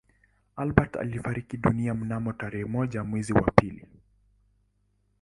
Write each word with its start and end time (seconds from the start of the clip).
Albert 0.55 0.95
alifariki 0.97 1.57
dunia 1.57 1.93
mnamo 1.93 2.33
tarehe 2.33 2.65
moja 2.65 3.03
mwezi 3.03 3.33
wa 3.33 3.51
pili 3.55 3.87